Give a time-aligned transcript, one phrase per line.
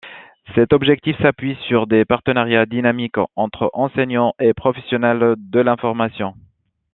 [0.55, 6.33] Cet objectif s’appuie sur des partenariats dynamiques entre enseignants et professionnels de l’information.